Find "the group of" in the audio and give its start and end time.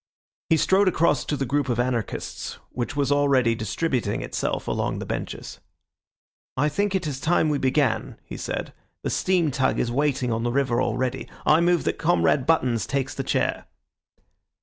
1.37-1.79